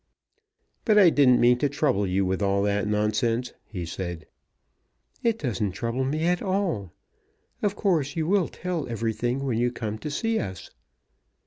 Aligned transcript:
"But 0.83 0.97
I 0.97 1.11
didn't 1.11 1.39
mean 1.39 1.59
to 1.59 1.69
trouble 1.69 2.07
you 2.07 2.25
with 2.25 2.41
all 2.41 2.63
that 2.63 2.87
nonsense," 2.87 3.53
he 3.67 3.85
said. 3.85 4.25
"It 5.21 5.37
doesn't 5.37 5.73
trouble 5.73 6.03
me 6.03 6.23
at 6.25 6.41
all. 6.41 6.91
Of 7.61 7.75
course 7.75 8.15
you 8.15 8.25
will 8.25 8.47
tell 8.47 8.85
us 8.85 8.89
everything 8.89 9.43
when 9.45 9.59
you 9.59 9.71
come 9.71 9.99
to 9.99 10.09
see 10.09 10.39
us." 10.39 10.71